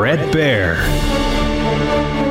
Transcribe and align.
Bret 0.00 0.32
Baier. 0.32 0.80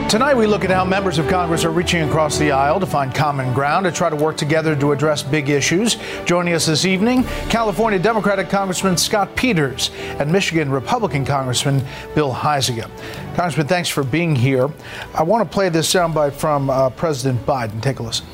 Tonight, 0.09 0.35
we 0.35 0.47
look 0.47 0.65
at 0.65 0.71
how 0.71 0.83
members 0.83 1.19
of 1.19 1.27
Congress 1.27 1.63
are 1.65 1.69
reaching 1.69 2.01
across 2.01 2.35
the 2.39 2.49
aisle 2.49 2.79
to 2.79 2.87
find 2.87 3.13
common 3.13 3.53
ground 3.53 3.83
to 3.83 3.91
try 3.91 4.09
to 4.09 4.15
work 4.15 4.37
together 4.37 4.75
to 4.75 4.91
address 4.91 5.21
big 5.21 5.49
issues. 5.49 5.97
Joining 6.25 6.55
us 6.55 6.65
this 6.65 6.83
evening, 6.83 7.25
California 7.47 7.99
Democratic 7.99 8.49
Congressman 8.49 8.97
Scott 8.97 9.35
Peters 9.35 9.91
and 10.17 10.31
Michigan 10.31 10.71
Republican 10.71 11.23
Congressman 11.23 11.83
Bill 12.15 12.33
Huizenga. 12.33 12.89
Congressman, 13.35 13.67
thanks 13.67 13.87
for 13.87 14.03
being 14.03 14.35
here. 14.35 14.67
I 15.13 15.21
want 15.21 15.47
to 15.47 15.53
play 15.53 15.69
this 15.69 15.93
soundbite 15.93 16.33
from 16.33 16.71
uh, 16.71 16.89
President 16.89 17.45
Biden. 17.45 17.79
Take 17.83 17.99
a 17.99 18.03
listen. 18.03 18.25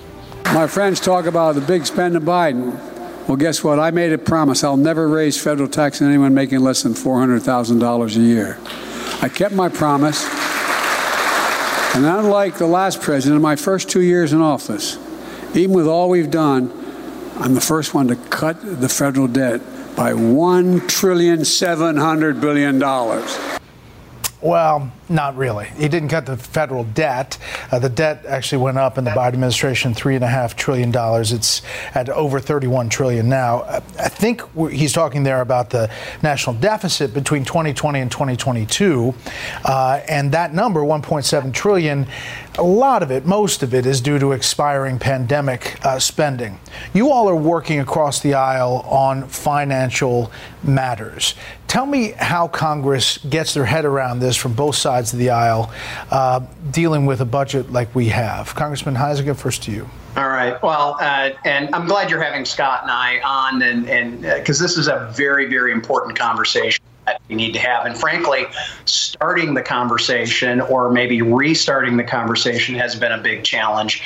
My 0.53 0.65
friends 0.65 1.01
talk 1.01 1.25
about 1.25 1.55
the 1.55 1.61
big 1.61 1.85
spend 1.85 2.15
of 2.15 2.23
Biden. 2.23 2.71
Well, 3.27 3.35
guess 3.35 3.65
what? 3.65 3.79
I 3.79 3.91
made 3.91 4.13
a 4.13 4.17
promise. 4.17 4.63
I'll 4.63 4.77
never 4.77 5.09
raise 5.09 5.37
federal 5.37 5.67
tax 5.67 6.01
on 6.01 6.07
anyone 6.07 6.33
making 6.33 6.61
less 6.61 6.83
than 6.83 6.93
$400,000 6.93 8.15
a 8.15 8.19
year. 8.21 8.57
I 9.21 9.29
kept 9.29 9.55
my 9.55 9.69
promise. 9.69 10.23
And 11.95 12.05
unlike 12.05 12.57
the 12.57 12.67
last 12.67 13.01
president, 13.01 13.37
in 13.37 13.41
my 13.41 13.55
first 13.55 13.89
two 13.89 14.01
years 14.01 14.33
in 14.33 14.41
office, 14.41 14.97
even 15.55 15.73
with 15.73 15.87
all 15.87 16.09
we've 16.09 16.29
done, 16.29 16.71
I'm 17.37 17.53
the 17.53 17.61
first 17.61 17.93
one 17.93 18.07
to 18.09 18.15
cut 18.15 18.57
the 18.81 18.89
federal 18.89 19.27
debt 19.27 19.61
by 19.95 20.11
$1 20.11 20.87
trillion, 20.87 21.39
$700 21.39 22.41
billion. 22.41 22.79
Well, 24.41 24.91
not 25.07 25.37
really. 25.37 25.65
He 25.77 25.87
didn't 25.87 26.09
cut 26.09 26.25
the 26.25 26.35
federal 26.37 26.83
debt. 26.83 27.37
Uh, 27.71 27.79
the 27.79 27.89
debt 27.89 28.25
actually 28.27 28.61
went 28.61 28.77
up 28.77 28.97
in 28.97 29.03
the 29.03 29.11
Biden 29.11 29.33
administration, 29.33 29.93
three 29.93 30.15
and 30.15 30.23
a 30.23 30.27
half 30.27 30.55
trillion 30.55 30.91
dollars. 30.91 31.31
It's 31.31 31.61
at 31.93 32.09
over 32.09 32.39
31 32.39 32.89
trillion 32.89 33.29
now. 33.29 33.63
I 33.63 34.09
think 34.09 34.41
he's 34.71 34.93
talking 34.93 35.23
there 35.23 35.41
about 35.41 35.69
the 35.69 35.89
national 36.21 36.57
deficit 36.57 37.13
between 37.13 37.45
2020 37.45 37.99
and 37.99 38.11
2022, 38.11 39.13
uh, 39.63 40.01
and 40.07 40.31
that 40.33 40.53
number, 40.53 40.81
1.7 40.81 41.53
trillion. 41.53 42.05
A 42.57 42.63
lot 42.63 43.03
of 43.03 43.11
it, 43.11 43.25
most 43.25 43.63
of 43.63 43.73
it, 43.73 43.85
is 43.85 44.01
due 44.01 44.19
to 44.19 44.31
expiring 44.33 44.99
pandemic 44.99 45.83
uh, 45.85 45.99
spending. 45.99 46.59
You 46.93 47.11
all 47.11 47.27
are 47.29 47.35
working 47.35 47.79
across 47.79 48.21
the 48.21 48.33
aisle 48.33 48.85
on 48.89 49.27
financial 49.27 50.31
matters. 50.63 51.35
Tell 51.67 51.85
me 51.85 52.11
how 52.11 52.47
Congress 52.47 53.17
gets 53.17 53.53
their 53.53 53.65
head 53.65 53.85
around 53.85 54.19
this 54.19 54.35
from 54.35 54.53
both 54.53 54.75
sides 54.75 55.11
of 55.13 55.19
the 55.19 55.31
aisle, 55.31 55.71
uh, 56.11 56.41
dealing 56.71 57.05
with 57.05 57.21
a 57.21 57.25
budget 57.25 57.71
like 57.71 57.93
we 57.95 58.09
have. 58.09 58.53
Congressman 58.55 58.95
Huizenga, 58.95 59.35
first 59.35 59.63
to 59.63 59.71
you. 59.71 59.89
All 60.15 60.29
right. 60.29 60.61
Well, 60.63 60.95
uh, 61.01 61.31
and 61.43 61.73
I'm 61.75 61.87
glad 61.87 62.09
you're 62.09 62.23
having 62.23 62.45
Scott 62.45 62.83
and 62.83 62.91
I 62.91 63.19
on, 63.19 63.61
and 63.61 63.89
and 63.89 64.21
because 64.21 64.61
uh, 64.61 64.63
this 64.63 64.77
is 64.77 64.87
a 64.87 65.11
very, 65.13 65.47
very 65.47 65.73
important 65.73 66.17
conversation 66.17 66.84
that 67.05 67.21
we 67.29 67.35
need 67.35 67.53
to 67.53 67.59
have. 67.59 67.85
And 67.85 67.97
frankly, 67.97 68.45
starting 68.85 69.53
the 69.53 69.61
conversation 69.61 70.61
or 70.61 70.91
maybe 70.91 71.21
restarting 71.21 71.97
the 71.97 72.03
conversation 72.03 72.75
has 72.75 72.95
been 72.95 73.11
a 73.11 73.17
big 73.17 73.43
challenge. 73.43 74.01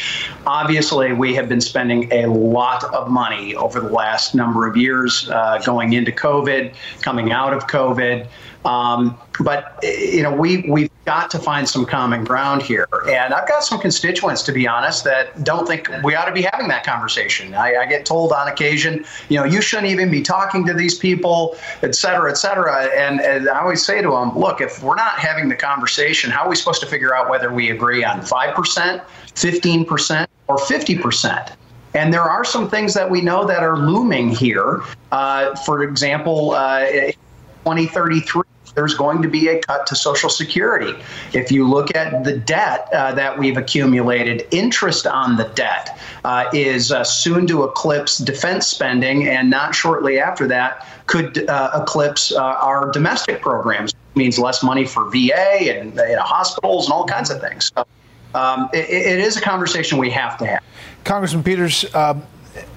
Obviously, 0.46 1.14
we 1.14 1.34
have 1.36 1.50
been 1.50 1.62
spending 1.62 2.12
a 2.12 2.26
lot 2.28 2.84
of 2.94 3.10
money 3.10 3.56
over 3.56 3.80
the 3.80 3.90
last 3.90 4.36
number 4.36 4.68
of 4.68 4.76
years 4.76 5.30
uh, 5.30 5.60
going 5.66 5.94
into 5.94 6.12
COVID, 6.12 6.74
coming 7.02 7.32
out 7.32 7.54
of 7.54 7.68
COVID. 7.68 8.28
Um, 8.70 9.18
but 9.40 9.80
you 9.82 10.22
know, 10.22 10.32
we 10.32 10.50
we've 10.70 10.92
got 11.06 11.32
to 11.32 11.40
find 11.40 11.68
some 11.68 11.86
common 11.88 12.24
ground 12.24 12.62
here, 12.62 12.88
and 13.10 13.34
I've 13.34 13.48
got 13.48 13.64
some 13.64 13.80
constituents, 13.80 14.44
to 14.44 14.52
be 14.52 14.68
honest, 14.68 15.04
that 15.06 15.44
don't 15.44 15.66
think 15.66 15.90
we 16.04 16.14
ought 16.14 16.26
to 16.26 16.32
be 16.32 16.44
having 16.52 16.68
that 16.68 16.84
conversation. 16.84 17.56
I, 17.56 17.70
I 17.78 17.86
get 17.88 18.06
told 18.06 18.32
on 18.32 18.48
occasion, 18.48 19.06
you 19.30 19.38
know, 19.38 19.44
you 19.44 19.62
shouldn't 19.62 19.88
even 19.88 20.12
be 20.12 20.22
talking 20.22 20.68
to 20.68 20.74
these 20.74 20.96
people, 21.08 21.58
et 21.82 21.96
cetera, 21.96 22.30
et 22.30 22.38
cetera. 22.38 22.76
And, 22.96 23.22
and 23.22 23.50
I 23.50 23.60
always 23.62 23.84
say 23.84 24.04
to 24.04 24.12
them, 24.12 24.38
look, 24.38 24.62
if 24.62 24.84
we're 24.84 25.02
not 25.08 25.18
having 25.18 25.50
the 25.50 25.56
conversation, 25.56 26.30
how 26.30 26.44
are 26.44 26.50
we 26.50 26.56
supposed 26.56 26.82
to 26.82 26.88
figure 26.88 27.16
out 27.16 27.28
whether 27.28 27.52
we 27.52 27.72
agree 27.72 28.04
on 28.04 28.22
five 28.22 28.54
percent, 28.54 29.02
fifteen 29.34 29.84
percent, 29.84 30.30
or 30.48 30.60
fifty 30.60 30.96
percent? 30.96 31.54
And 31.96 32.14
there 32.14 32.30
are 32.36 32.46
some 32.46 32.70
things 32.70 32.94
that 32.94 33.10
we 33.10 33.22
know 33.22 33.46
that 33.46 33.64
are 33.64 33.78
looming 33.78 34.30
here. 34.30 34.84
Uh, 35.12 35.56
for 35.66 35.82
example, 35.82 36.52
uh, 36.52 36.86
2033 37.66 38.44
there's 38.76 38.94
going 38.94 39.22
to 39.22 39.28
be 39.28 39.48
a 39.48 39.60
cut 39.60 39.88
to 39.88 39.96
Social 39.96 40.30
Security. 40.30 40.94
If 41.34 41.52
you 41.52 41.68
look 41.68 41.96
at 41.96 42.24
the 42.24 42.38
debt 42.38 42.88
uh, 42.94 43.14
that 43.14 43.38
we've 43.38 43.58
accumulated, 43.58 44.48
interest 44.52 45.08
on 45.08 45.36
the 45.38 45.46
debt 45.56 46.00
uh, 46.24 46.46
is 46.54 46.92
uh, 46.92 47.04
soon 47.04 47.48
to 47.48 47.64
eclipse 47.64 48.18
defense 48.18 48.68
spending, 48.68 49.28
and 49.28 49.50
not 49.50 49.76
shortly 49.76 50.20
after 50.20 50.48
that 50.48 50.86
could 51.08 51.50
uh, 51.50 51.72
eclipse 51.82 52.32
uh, 52.32 52.42
our 52.42 52.92
domestic 52.92 53.42
programs. 53.42 53.92
It 53.92 54.18
means 54.18 54.38
less 54.38 54.64
money 54.64 54.86
for 54.86 55.10
VA 55.10 55.34
and 55.34 55.96
you 55.96 56.16
know, 56.16 56.22
hospitals 56.22 56.86
and 56.86 56.94
all 56.94 57.06
kinds 57.06 57.30
of 57.30 57.42
things. 57.42 57.72
So 57.76 57.86
um, 58.36 58.70
it, 58.74 58.90
it 58.90 59.20
is 59.20 59.38
a 59.38 59.42
conversation 59.42 59.98
we 59.98 60.10
have 60.12 60.38
to 60.38 60.46
have. 60.46 60.64
Congressman 61.04 61.44
Peters, 61.44 61.94
um, 61.96 62.24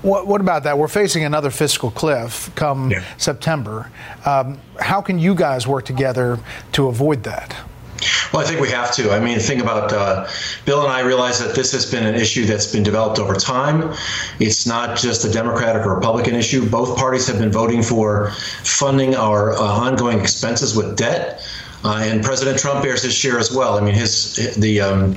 what, 0.03 0.27
what, 0.27 0.41
about 0.41 0.65
that? 0.65 0.79
We're 0.79 0.89
facing 0.89 1.25
another 1.25 1.51
fiscal 1.51 1.91
cliff 1.91 2.51
come 2.55 2.91
yeah. 2.91 3.05
September. 3.17 3.91
Um, 4.25 4.59
how 4.79 5.01
can 5.01 5.19
you 5.19 5.35
guys 5.35 5.67
work 5.67 5.85
together 5.85 6.39
to 6.73 6.89
avoid 6.89 7.23
that? 7.25 7.57
Well, 8.33 8.43
I 8.43 8.49
think 8.49 8.61
we 8.61 8.71
have 8.71 8.93
to. 8.95 9.13
I 9.13 9.21
mean, 9.21 9.39
think 9.39 9.63
about 9.63 9.93
uh, 9.93 10.27
Bill 10.65 10.83
and 10.83 10.93
I 10.93 11.01
realize 11.01 11.39
that 11.39 11.55
this 11.55 11.71
has 11.73 11.89
been 11.89 12.05
an 12.05 12.15
issue 12.15 12.47
that's 12.47 12.71
been 12.71 12.83
developed 12.83 13.19
over 13.19 13.35
time. 13.35 13.95
It's 14.41 14.67
not 14.67 14.97
just 14.97 15.25
a 15.25 15.31
Democratic 15.31 15.87
or 15.87 15.95
Republican 15.95 16.35
issue. 16.35 16.69
Both 16.69 16.97
parties 16.97 17.27
have 17.29 17.39
been 17.39 17.53
voting 17.53 17.83
for 17.83 18.31
funding 18.65 19.15
our 19.15 19.53
uh, 19.53 19.61
ongoing 19.61 20.19
expenses 20.19 20.75
with 20.75 20.97
debt. 20.97 21.47
Uh, 21.85 22.01
and 22.03 22.23
President 22.23 22.59
Trump 22.59 22.83
bears 22.83 23.03
his 23.03 23.15
share 23.15 23.39
as 23.39 23.53
well. 23.53 23.77
I 23.77 23.81
mean, 23.81 23.95
his 23.95 24.55
the 24.57 24.81
um, 24.81 25.13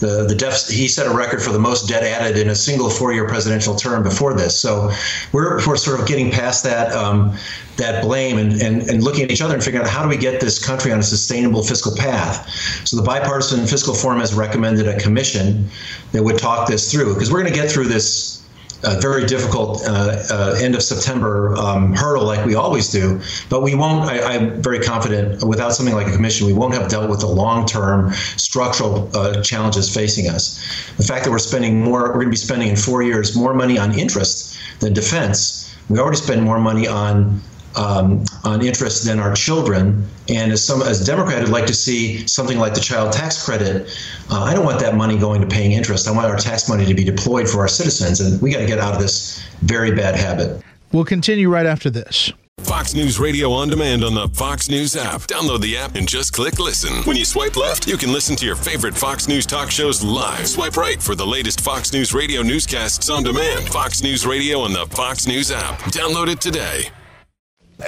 the 0.00 0.26
the 0.28 0.34
deficit. 0.34 0.74
He 0.74 0.88
set 0.88 1.06
a 1.06 1.10
record 1.10 1.42
for 1.42 1.52
the 1.52 1.58
most 1.58 1.88
debt 1.88 2.02
added 2.02 2.36
in 2.36 2.48
a 2.48 2.54
single 2.54 2.90
four-year 2.90 3.28
presidential 3.28 3.76
term 3.76 4.02
before 4.02 4.34
this. 4.34 4.58
So 4.58 4.90
we're 5.32 5.64
we're 5.66 5.76
sort 5.76 6.00
of 6.00 6.06
getting 6.06 6.30
past 6.30 6.64
that. 6.64 6.92
Um, 6.92 7.36
that 7.76 8.02
blame 8.02 8.36
and, 8.36 8.60
and, 8.60 8.82
and 8.90 9.02
looking 9.02 9.24
at 9.24 9.30
each 9.30 9.40
other 9.40 9.54
and 9.54 9.64
figuring 9.64 9.84
out 9.84 9.90
how 9.90 10.02
do 10.02 10.08
we 10.10 10.16
get 10.16 10.38
this 10.38 10.62
country 10.64 10.92
on 10.92 10.98
a 10.98 11.02
sustainable 11.02 11.62
fiscal 11.62 11.96
path. 11.96 12.46
So 12.86 12.94
the 12.96 13.02
bipartisan 13.02 13.66
fiscal 13.66 13.94
forum 13.94 14.20
has 14.20 14.34
recommended 14.34 14.86
a 14.86 15.00
commission 15.00 15.66
that 16.12 16.22
would 16.22 16.36
talk 16.36 16.68
this 16.68 16.92
through 16.92 17.14
because 17.14 17.32
we're 17.32 17.40
going 17.40 17.52
to 17.52 17.58
get 17.58 17.70
through 17.70 17.86
this 17.86 18.39
a 18.82 19.00
very 19.00 19.26
difficult 19.26 19.82
uh, 19.86 20.22
uh, 20.30 20.58
end 20.60 20.74
of 20.74 20.82
September 20.82 21.54
um, 21.56 21.94
hurdle 21.94 22.24
like 22.24 22.44
we 22.46 22.54
always 22.54 22.90
do. 22.90 23.20
But 23.48 23.62
we 23.62 23.74
won't, 23.74 24.08
I, 24.08 24.34
am 24.34 24.62
very 24.62 24.80
confident, 24.80 25.44
without 25.44 25.74
something 25.74 25.94
like 25.94 26.08
a 26.08 26.12
commission, 26.12 26.46
we 26.46 26.52
won't 26.52 26.74
have 26.74 26.88
dealt 26.88 27.10
with 27.10 27.20
the 27.20 27.26
long 27.26 27.66
term 27.66 28.12
structural 28.36 29.10
uh, 29.16 29.42
challenges 29.42 29.92
facing 29.94 30.28
us. 30.28 30.58
The 30.96 31.04
fact 31.04 31.24
that 31.24 31.30
we're 31.30 31.38
spending 31.38 31.80
more, 31.80 32.02
we're 32.08 32.14
going 32.14 32.26
to 32.26 32.30
be 32.30 32.36
spending 32.36 32.68
in 32.68 32.76
four 32.76 33.02
years 33.02 33.36
more 33.36 33.54
money 33.54 33.78
on 33.78 33.98
interest 33.98 34.58
than 34.80 34.92
defense. 34.92 35.74
We 35.88 35.98
already 35.98 36.18
spend 36.18 36.42
more 36.42 36.58
money 36.58 36.86
on 36.86 37.40
um, 37.76 38.24
on 38.44 38.64
interest 38.64 39.04
than 39.04 39.18
our 39.18 39.34
children. 39.34 40.08
And 40.28 40.52
as 40.52 40.64
some 40.64 40.82
as 40.82 41.00
a 41.00 41.04
Democrat, 41.04 41.42
I'd 41.42 41.48
like 41.48 41.66
to 41.66 41.74
see 41.74 42.26
something 42.26 42.58
like 42.58 42.74
the 42.74 42.80
child 42.80 43.12
tax 43.12 43.44
credit. 43.44 43.94
Uh, 44.30 44.42
I 44.42 44.54
don't 44.54 44.64
want 44.64 44.80
that 44.80 44.96
money 44.96 45.18
going 45.18 45.40
to 45.40 45.46
paying 45.46 45.72
interest. 45.72 46.08
I 46.08 46.12
want 46.12 46.26
our 46.26 46.36
tax 46.36 46.68
money 46.68 46.86
to 46.86 46.94
be 46.94 47.04
deployed 47.04 47.48
for 47.48 47.60
our 47.60 47.68
citizens, 47.68 48.20
and 48.20 48.40
we 48.40 48.52
got 48.52 48.60
to 48.60 48.66
get 48.66 48.78
out 48.78 48.94
of 48.94 49.00
this 49.00 49.44
very 49.62 49.92
bad 49.92 50.16
habit. 50.16 50.62
We'll 50.92 51.04
continue 51.04 51.48
right 51.48 51.66
after 51.66 51.90
this. 51.90 52.32
Fox 52.58 52.94
News 52.94 53.18
Radio 53.18 53.52
on 53.52 53.68
demand 53.68 54.04
on 54.04 54.14
the 54.14 54.28
Fox 54.28 54.68
News 54.68 54.94
app. 54.94 55.22
Download 55.22 55.60
the 55.60 55.76
app 55.76 55.96
and 55.96 56.06
just 56.06 56.32
click 56.32 56.58
listen. 56.58 57.02
When 57.04 57.16
you 57.16 57.24
swipe 57.24 57.56
left, 57.56 57.88
you 57.88 57.96
can 57.96 58.12
listen 58.12 58.36
to 58.36 58.46
your 58.46 58.54
favorite 58.54 58.96
Fox 58.96 59.26
News 59.26 59.46
talk 59.46 59.70
shows 59.70 60.04
live. 60.04 60.46
Swipe 60.46 60.76
right 60.76 61.02
for 61.02 61.14
the 61.14 61.26
latest 61.26 61.62
Fox 61.62 61.92
News 61.92 62.12
Radio 62.12 62.42
newscasts 62.42 63.08
on 63.08 63.22
demand. 63.22 63.68
Fox 63.70 64.02
News 64.02 64.26
Radio 64.26 64.60
on 64.60 64.72
the 64.72 64.86
Fox 64.86 65.26
News 65.26 65.50
app. 65.50 65.80
Download 65.84 66.28
it 66.28 66.40
today. 66.40 66.90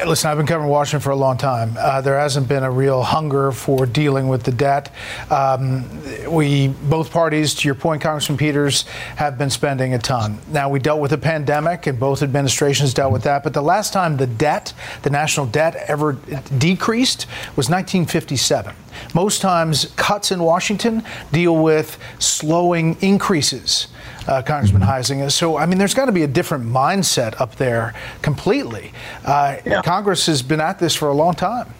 Listen, 0.06 0.30
I've 0.30 0.38
been 0.38 0.46
covering 0.46 0.70
Washington 0.70 1.00
for 1.00 1.10
a 1.10 1.16
long 1.16 1.36
time. 1.36 1.76
Uh, 1.78 2.00
there 2.00 2.18
hasn't 2.18 2.48
been 2.48 2.62
a 2.62 2.70
real 2.70 3.02
hunger 3.02 3.52
for 3.52 3.84
dealing 3.84 4.26
with 4.26 4.42
the 4.42 4.50
debt. 4.50 4.90
Um, 5.30 5.84
we, 6.32 6.68
both 6.68 7.10
parties, 7.10 7.54
to 7.56 7.68
your 7.68 7.74
point, 7.74 8.00
Congressman 8.00 8.38
Peters, 8.38 8.82
have 9.16 9.36
been 9.36 9.50
spending 9.50 9.92
a 9.92 9.98
ton. 9.98 10.38
Now, 10.48 10.70
we 10.70 10.80
dealt 10.80 11.00
with 11.00 11.12
a 11.12 11.18
pandemic, 11.18 11.86
and 11.86 12.00
both 12.00 12.22
administrations 12.22 12.94
dealt 12.94 13.12
with 13.12 13.22
that. 13.24 13.44
But 13.44 13.52
the 13.52 13.62
last 13.62 13.92
time 13.92 14.16
the 14.16 14.26
debt, 14.26 14.72
the 15.02 15.10
national 15.10 15.46
debt, 15.46 15.76
ever 15.88 16.14
decreased 16.58 17.26
was 17.54 17.68
1957. 17.68 18.74
Most 19.14 19.40
times, 19.40 19.92
cuts 19.96 20.30
in 20.32 20.42
Washington 20.42 21.02
deal 21.32 21.56
with 21.56 21.98
slowing 22.18 22.96
increases 23.00 23.88
uh, 24.26 24.42
Congressman 24.42 24.82
Huizenga. 24.82 25.30
So, 25.30 25.56
I 25.56 25.66
mean, 25.66 25.78
there's 25.78 25.94
got 25.94 26.06
to 26.06 26.12
be 26.12 26.22
a 26.22 26.28
different 26.28 26.64
mindset 26.64 27.40
up 27.40 27.56
there 27.56 27.94
completely. 28.22 28.92
Uh, 29.24 29.56
yeah. 29.64 29.82
Congress 29.82 30.26
has 30.26 30.42
been 30.42 30.60
at 30.60 30.78
this 30.78 30.94
for 30.94 31.08
a 31.08 31.14
long 31.14 31.34
time. 31.34 31.72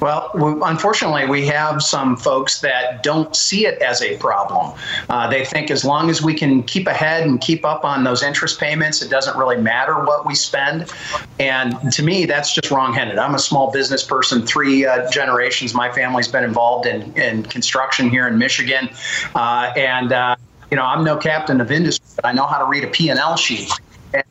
Well, 0.00 0.30
unfortunately, 0.64 1.26
we 1.26 1.46
have 1.46 1.82
some 1.82 2.16
folks 2.16 2.60
that 2.60 3.02
don't 3.02 3.34
see 3.34 3.66
it 3.66 3.82
as 3.82 4.00
a 4.00 4.16
problem. 4.18 4.78
Uh, 5.08 5.28
they 5.28 5.44
think 5.44 5.70
as 5.70 5.84
long 5.84 6.08
as 6.08 6.22
we 6.22 6.34
can 6.34 6.62
keep 6.62 6.86
ahead 6.86 7.26
and 7.26 7.40
keep 7.40 7.64
up 7.64 7.84
on 7.84 8.04
those 8.04 8.22
interest 8.22 8.60
payments, 8.60 9.02
it 9.02 9.10
doesn't 9.10 9.36
really 9.36 9.56
matter 9.56 10.04
what 10.04 10.24
we 10.24 10.34
spend. 10.34 10.92
And 11.40 11.92
to 11.92 12.02
me, 12.02 12.26
that's 12.26 12.54
just 12.54 12.70
wrongheaded. 12.70 13.18
I'm 13.18 13.34
a 13.34 13.40
small 13.40 13.72
business 13.72 14.04
person, 14.04 14.46
three 14.46 14.86
uh, 14.86 15.10
generations. 15.10 15.74
My 15.74 15.90
family's 15.90 16.28
been 16.28 16.44
involved 16.44 16.86
in, 16.86 17.12
in 17.16 17.42
construction 17.44 18.08
here 18.08 18.28
in 18.28 18.38
Michigan. 18.38 18.90
Uh, 19.34 19.72
and 19.76 20.12
uh, 20.12 20.36
you 20.70 20.76
know, 20.76 20.84
I'm 20.84 21.02
no 21.02 21.16
captain 21.16 21.60
of 21.60 21.72
industry, 21.72 22.06
but 22.16 22.26
I 22.26 22.32
know 22.32 22.46
how 22.46 22.58
to 22.58 22.66
read 22.66 22.84
a 22.84 22.88
P&L 22.88 23.36
sheet. 23.36 23.70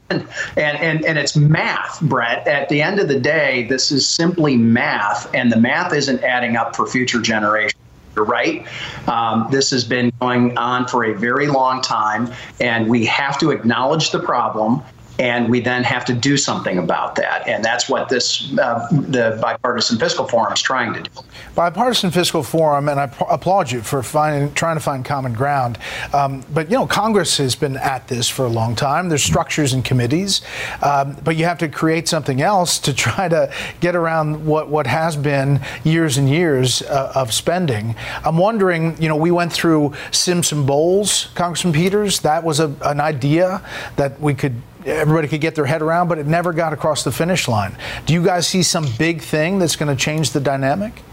And, 0.09 0.27
and, 0.56 1.06
and, 1.06 1.18
it's 1.18 1.36
math, 1.36 2.00
Bret. 2.01 2.48
At 2.48 2.69
the 2.69 2.81
end 2.81 3.00
of 3.00 3.09
the 3.09 3.19
day, 3.19 3.65
this 3.65 3.92
is 3.92 4.07
simply 4.07 4.56
math, 4.56 5.33
and 5.33 5.51
the 5.51 5.59
math 5.59 5.94
isn't 5.94 6.24
adding 6.24 6.56
up 6.56 6.75
for 6.75 6.88
future 6.88 7.21
generations. 7.21 7.81
You're 8.15 8.25
right. 8.25 8.65
Um, 9.07 9.48
this 9.51 9.69
has 9.71 9.83
been 9.83 10.12
going 10.19 10.57
on 10.57 10.88
for 10.88 11.04
a 11.04 11.13
very 11.13 11.48
long 11.48 11.81
time, 11.81 12.33
and 12.59 12.89
we 12.89 13.06
have 13.06 13.38
to 13.39 13.51
acknowledge 13.51 14.12
the 14.12 14.19
problem 14.19 14.81
and 15.19 15.49
we 15.49 15.59
then 15.59 15.83
have 15.83 16.05
to 16.05 16.13
do 16.13 16.37
something 16.37 16.77
about 16.77 17.15
that. 17.15 17.47
And 17.47 17.63
that's 17.63 17.89
what 17.89 18.09
this 18.09 18.53
uh, 18.59 18.87
the 18.91 19.37
bipartisan 19.41 19.97
fiscal 19.97 20.27
forum 20.27 20.53
is 20.53 20.61
trying 20.61 20.93
to 20.93 21.01
do. 21.01 21.09
Bipartisan 21.55 22.11
fiscal 22.11 22.43
forum, 22.43 22.89
and 22.89 22.99
I 22.99 23.07
p- 23.07 23.25
applaud 23.29 23.71
you 23.71 23.81
for 23.81 24.03
finding 24.03 24.53
trying 24.53 24.75
to 24.75 24.83
find 24.83 25.03
common 25.03 25.33
ground. 25.33 25.77
Um, 26.13 26.43
but 26.53 26.69
you 26.69 26.77
know, 26.77 26.85
Congress 26.85 27.37
has 27.37 27.55
been 27.55 27.77
at 27.77 28.07
this 28.07 28.29
for 28.29 28.45
a 28.45 28.49
long 28.49 28.75
time. 28.75 29.09
There's 29.09 29.23
structures 29.23 29.73
and 29.73 29.83
committees, 29.83 30.41
um, 30.81 31.17
but 31.23 31.35
you 31.35 31.45
have 31.45 31.57
to 31.59 31.67
create 31.67 32.07
something 32.07 32.41
else 32.41 32.79
to 32.79 32.93
try 32.93 33.27
to 33.27 33.51
get 33.79 33.95
around 33.95 34.45
what 34.45 34.69
what 34.69 34.87
has 34.87 35.15
been 35.15 35.61
years 35.83 36.17
and 36.17 36.29
years 36.29 36.81
uh, 36.83 37.11
of 37.15 37.33
spending. 37.33 37.95
I'm 38.23 38.37
wondering, 38.37 39.01
you 39.01 39.09
know, 39.09 39.15
we 39.15 39.31
went 39.31 39.51
through 39.51 39.93
Simpson 40.11 40.65
Bowles, 40.65 41.29
Congressman 41.33 41.73
Peters. 41.73 42.19
That 42.19 42.43
was 42.43 42.59
a, 42.59 42.73
an 42.83 42.99
idea 42.99 43.61
that 43.95 44.19
we 44.19 44.33
could 44.33 44.61
everybody 44.88 45.28
could 45.28 45.42
get 45.42 45.56
their 45.56 45.66
head 45.66 45.81
around, 45.81 46.07
but 46.07 46.18
it 46.18 46.25
never 46.25 46.54
got 46.54 46.74
across 46.74 47.04
the 47.04 47.12
finish 47.12 47.48
line. 47.48 47.75
Do 48.06 48.13
you 48.13 48.24
guys 48.24 48.48
see 48.48 48.63
some 48.63 48.88
big 48.98 49.22
thing 49.22 49.60
that's 49.60 49.75
going 49.75 49.95
to 49.95 50.01
change 50.01 50.31
the 50.31 50.39
dynamic? 50.39 51.04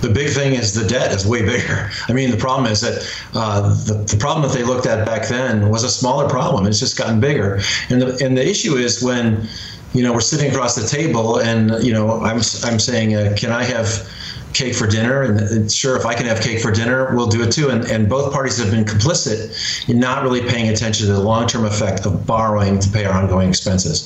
the 0.00 0.08
big 0.08 0.30
thing 0.30 0.54
is 0.54 0.72
the 0.72 0.86
debt 0.86 1.12
is 1.12 1.26
way 1.26 1.42
bigger. 1.42 1.90
I 2.08 2.12
mean, 2.12 2.30
the 2.30 2.36
problem 2.36 2.70
is 2.70 2.80
that 2.80 3.06
uh, 3.34 3.68
the, 3.84 3.94
the 3.94 4.16
problem 4.18 4.48
that 4.48 4.56
they 4.56 4.64
looked 4.64 4.86
at 4.86 5.04
back 5.04 5.28
then 5.28 5.68
was 5.68 5.84
a 5.84 5.90
smaller 5.90 6.28
problem. 6.28 6.66
It's 6.66 6.80
just 6.80 6.96
gotten 6.96 7.20
bigger. 7.20 7.60
And 7.90 8.02
the, 8.02 8.24
and 8.24 8.36
the 8.36 8.48
issue 8.48 8.76
is 8.76 9.02
when, 9.02 9.46
you 9.92 10.02
know, 10.02 10.12
we're 10.12 10.20
sitting 10.20 10.50
across 10.50 10.74
the 10.74 10.86
table 10.86 11.40
and, 11.40 11.82
you 11.84 11.92
know, 11.92 12.22
I'm, 12.22 12.36
I'm 12.64 12.78
saying, 12.78 13.14
uh, 13.14 13.34
can 13.36 13.50
I 13.50 13.64
have 13.64 14.08
cake 14.52 14.74
for 14.74 14.86
dinner 14.86 15.22
and, 15.22 15.40
and, 15.40 15.70
sure 15.70 15.96
if 15.96 16.04
i 16.04 16.14
can 16.14 16.26
have 16.26 16.40
cake 16.40 16.60
for 16.60 16.70
dinner 16.70 17.14
we'll 17.14 17.28
do 17.28 17.42
it 17.42 17.52
too. 17.52 17.68
And, 17.70 17.84
and 17.84 18.08
both 18.08 18.32
parties 18.32 18.58
have 18.58 18.70
been 18.70 18.84
complicit 18.84 19.88
in 19.88 19.98
not 19.98 20.22
really 20.22 20.42
paying 20.42 20.68
attention 20.68 21.06
to 21.06 21.12
the 21.12 21.20
long-term 21.20 21.64
effect 21.64 22.06
of 22.06 22.26
borrowing 22.26 22.78
to 22.78 22.90
pay 22.90 23.04
our 23.04 23.12
ongoing 23.12 23.48
expenses. 23.48 24.02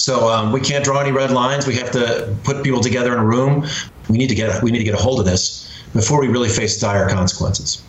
So 0.00 0.28
um, 0.28 0.52
we 0.52 0.60
can't 0.60 0.84
draw 0.84 1.00
any 1.00 1.12
red 1.12 1.30
lines. 1.30 1.66
We 1.66 1.76
have 1.76 1.90
to 1.92 2.34
put 2.44 2.62
people 2.62 2.80
together 2.80 3.12
in 3.12 3.18
a 3.18 3.24
room. 3.24 3.66
We 4.08 4.18
need 4.18 4.28
to 4.28 4.34
get 4.34 4.62
we 4.62 4.70
need 4.70 4.78
to 4.78 4.84
get 4.84 4.94
a 4.94 5.02
hold 5.02 5.20
of 5.20 5.26
this 5.26 5.72
before 5.92 6.20
we 6.20 6.28
really 6.28 6.48
face 6.48 6.78
dire 6.78 7.08
consequences. 7.08 7.82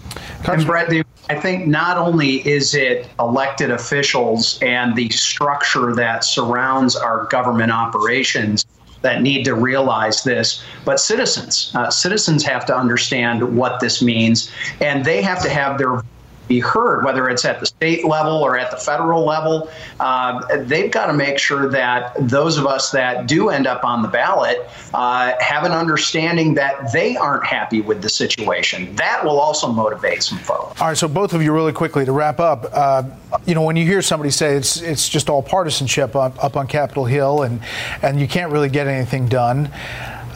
And 0.48 0.66
Bret, 0.66 0.92
I 1.30 1.36
think 1.36 1.68
not 1.68 1.98
only 1.98 2.48
is 2.48 2.74
it 2.74 3.10
elected 3.20 3.70
officials 3.70 4.60
and 4.62 4.96
the 4.96 5.10
structure 5.10 5.94
that 5.96 6.24
surrounds 6.24 6.96
our 6.96 7.26
government 7.26 7.72
operations 7.72 8.66
that 9.02 9.22
need 9.22 9.44
to 9.46 9.54
realize 9.54 10.24
this, 10.24 10.64
but 10.86 11.00
citizens. 11.00 11.72
Uh, 11.76 11.90
citizens 11.90 12.44
have 12.46 12.66
to 12.66 12.76
understand 12.76 13.56
what 13.56 13.80
this 13.80 14.02
means, 14.02 14.52
and 14.82 15.06
they 15.06 15.22
have 15.22 15.42
to 15.44 15.50
have 15.50 15.78
their 15.78 16.02
be 16.48 16.60
heard, 16.60 17.04
whether 17.04 17.30
it's 17.30 17.46
at 17.46 17.60
the 17.60 17.66
state 17.66 18.06
level 18.06 18.38
or 18.38 18.58
at 18.58 18.72
the 18.72 18.78
federal 18.78 19.26
level. 19.26 19.70
Uh, 20.00 20.64
they've 20.64 20.92
got 20.92 21.08
to 21.08 21.14
make 21.14 21.40
sure 21.40 21.70
that 21.70 22.14
those 22.20 22.58
of 22.58 22.66
us 22.66 22.92
that 22.92 23.28
do 23.28 23.50
end 23.50 23.68
up 23.68 23.84
on 23.84 24.02
the 24.02 24.08
ballot 24.08 24.68
uh, 24.94 25.34
have 25.40 25.64
an 25.64 25.72
understanding 25.72 26.54
that 26.54 26.92
they 26.94 27.18
aren't 27.18 27.46
happy 27.46 27.82
with 27.82 28.02
the 28.02 28.10
situation. 28.10 28.96
That 28.96 29.24
will 29.24 29.40
also 29.40 29.68
motivate 29.68 30.24
some 30.24 30.38
folks. 30.38 30.80
All 30.82 30.88
right, 30.88 30.98
so 30.98 31.08
both 31.08 31.34
of 31.34 31.42
you, 31.42 31.52
really 31.58 31.74
quickly 31.74 32.06
to 32.06 32.12
wrap 32.12 32.40
up. 32.40 32.70
Uh, 32.72 33.04
you 33.46 33.56
know, 33.56 33.64
when 33.64 33.76
you 33.76 33.86
hear 33.86 34.02
somebody 34.02 34.30
say 34.30 34.56
it's 34.56 34.82
it's 34.82 35.10
just 35.10 35.30
all 35.30 35.42
partisanship 35.42 36.16
up, 36.16 36.44
up 36.44 36.56
on 36.56 36.68
Capitol 36.68 37.06
Hill, 37.06 37.44
and 37.44 37.62
and 38.02 38.20
you 38.20 38.28
can't 38.28 38.52
really 38.52 38.70
get 38.70 38.88
anything 38.88 39.28
done. 39.28 39.72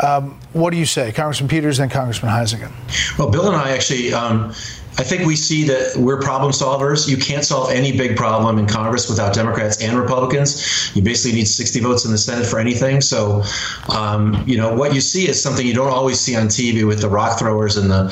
Um, 0.01 0.39
what 0.53 0.71
do 0.71 0.77
you 0.77 0.85
say, 0.85 1.11
Congressman 1.11 1.47
Peters 1.47 1.79
and 1.79 1.91
Congressman 1.91 2.31
Huizenga? 2.31 2.71
Well, 3.19 3.29
Bill 3.29 3.47
and 3.47 3.55
I 3.55 3.71
actually. 3.71 4.13
Um, 4.13 4.53
I 4.97 5.03
think 5.03 5.25
we 5.25 5.35
see 5.35 5.63
that 5.65 5.95
we're 5.95 6.19
problem 6.19 6.51
solvers. 6.51 7.07
You 7.07 7.15
can't 7.15 7.45
solve 7.45 7.71
any 7.71 7.95
big 7.97 8.17
problem 8.17 8.59
in 8.59 8.67
Congress 8.67 9.09
without 9.09 9.33
Democrats 9.33 9.81
and 9.81 9.97
Republicans. 9.97 10.91
You 10.95 11.01
basically 11.01 11.37
need 11.37 11.47
60 11.47 11.79
votes 11.79 12.03
in 12.03 12.11
the 12.11 12.17
Senate 12.17 12.45
for 12.45 12.59
anything. 12.59 12.99
So, 12.99 13.41
um, 13.89 14.43
you 14.45 14.57
know, 14.57 14.73
what 14.73 14.93
you 14.93 14.99
see 14.99 15.29
is 15.29 15.41
something 15.41 15.65
you 15.65 15.73
don't 15.73 15.91
always 15.91 16.19
see 16.19 16.35
on 16.35 16.47
TV 16.47 16.85
with 16.85 16.99
the 16.99 17.07
rock 17.07 17.39
throwers 17.39 17.77
and 17.77 17.89
the, 17.89 18.03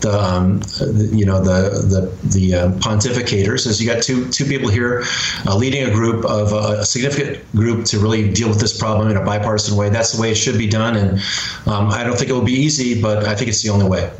the, 0.00 0.10
um, 0.10 0.58
the 0.58 1.08
you 1.12 1.24
know, 1.24 1.40
the 1.40 1.70
the 1.86 2.28
the 2.28 2.54
uh, 2.54 2.68
pontificators. 2.72 3.66
Is 3.66 3.80
you 3.80 3.88
got 3.88 4.02
two 4.02 4.28
two 4.30 4.44
people 4.44 4.68
here 4.68 5.04
uh, 5.46 5.56
leading 5.56 5.84
a 5.84 5.90
group 5.90 6.24
of 6.24 6.52
uh, 6.52 6.80
a 6.80 6.84
significant 6.84 7.44
group 7.52 7.84
to 7.86 7.98
really 8.00 8.30
deal 8.32 8.48
with 8.48 8.60
this 8.60 8.76
problem 8.76 9.08
in 9.08 9.16
a 9.16 9.24
bipartisan 9.24 9.76
way. 9.76 9.88
That's 9.88 10.12
the 10.12 10.20
way 10.20 10.32
it 10.32 10.36
should 10.36 10.58
be 10.58 10.68
done, 10.68 10.96
and 10.96 11.20
um, 11.66 11.90
I 11.90 12.02
don't 12.02 12.18
think 12.18 12.28
it 12.28 12.34
will 12.34 12.42
be 12.42 12.52
easy, 12.52 13.00
but 13.00 13.24
I 13.24 13.36
think 13.36 13.48
it's 13.48 13.62
the 13.62 13.70
only 13.70 13.88
way. 13.88 14.10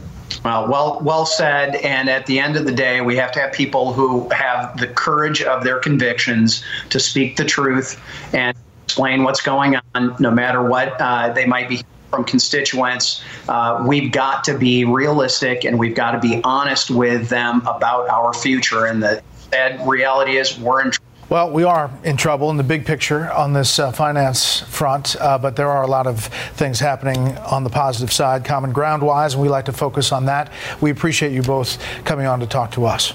Well, 0.42 0.68
well, 0.68 1.00
well 1.02 1.26
said. 1.26 1.76
And 1.76 2.08
at 2.08 2.26
the 2.26 2.38
end 2.38 2.56
of 2.56 2.64
the 2.64 2.72
day, 2.72 3.00
we 3.00 3.16
have 3.16 3.32
to 3.32 3.40
have 3.40 3.52
people 3.52 3.92
who 3.92 4.28
have 4.30 4.76
the 4.78 4.86
courage 4.86 5.42
of 5.42 5.64
their 5.64 5.78
convictions 5.78 6.64
to 6.90 6.98
speak 6.98 7.36
the 7.36 7.44
truth 7.44 8.00
and 8.34 8.56
explain 8.84 9.24
what's 9.24 9.40
going 9.40 9.76
on, 9.94 10.16
no 10.18 10.30
matter 10.30 10.62
what 10.62 11.00
uh, 11.00 11.32
they 11.32 11.46
might 11.46 11.68
be 11.68 11.82
from 12.10 12.24
constituents. 12.24 13.22
Uh, 13.48 13.84
we've 13.86 14.12
got 14.12 14.44
to 14.44 14.56
be 14.56 14.84
realistic 14.84 15.64
and 15.64 15.78
we've 15.78 15.96
got 15.96 16.12
to 16.12 16.20
be 16.20 16.40
honest 16.44 16.90
with 16.90 17.28
them 17.28 17.60
about 17.66 18.08
our 18.08 18.32
future. 18.32 18.86
And 18.86 19.02
the 19.02 19.22
sad 19.50 19.86
reality 19.86 20.36
is 20.36 20.58
we're 20.58 20.80
in 20.82 20.92
well, 21.28 21.50
we 21.50 21.64
are 21.64 21.90
in 22.04 22.16
trouble 22.16 22.50
in 22.50 22.56
the 22.56 22.62
big 22.62 22.84
picture 22.84 23.30
on 23.32 23.52
this 23.52 23.78
uh, 23.78 23.92
finance 23.92 24.60
front, 24.60 25.16
uh, 25.20 25.38
but 25.38 25.56
there 25.56 25.70
are 25.70 25.82
a 25.82 25.86
lot 25.86 26.06
of 26.06 26.24
things 26.54 26.78
happening 26.78 27.36
on 27.38 27.64
the 27.64 27.70
positive 27.70 28.12
side, 28.12 28.44
common 28.44 28.72
ground 28.72 29.02
wise, 29.02 29.34
and 29.34 29.42
we 29.42 29.48
like 29.48 29.64
to 29.64 29.72
focus 29.72 30.12
on 30.12 30.26
that. 30.26 30.52
We 30.80 30.90
appreciate 30.90 31.32
you 31.32 31.42
both 31.42 31.78
coming 32.04 32.26
on 32.26 32.40
to 32.40 32.46
talk 32.46 32.72
to 32.72 32.84
us. 32.84 33.14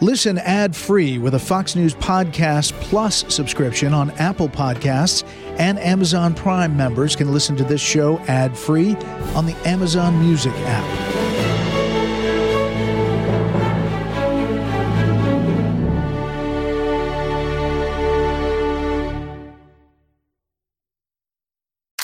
Listen 0.00 0.38
ad 0.38 0.74
free 0.74 1.18
with 1.18 1.34
a 1.34 1.38
Fox 1.38 1.76
News 1.76 1.94
Podcast 1.94 2.72
Plus 2.80 3.24
subscription 3.32 3.94
on 3.94 4.10
Apple 4.12 4.48
Podcasts, 4.48 5.22
and 5.58 5.78
Amazon 5.78 6.34
Prime 6.34 6.76
members 6.76 7.14
can 7.14 7.32
listen 7.32 7.54
to 7.56 7.64
this 7.64 7.80
show 7.80 8.18
ad 8.20 8.58
free 8.58 8.96
on 9.36 9.46
the 9.46 9.54
Amazon 9.64 10.18
Music 10.18 10.52
app. 10.56 11.21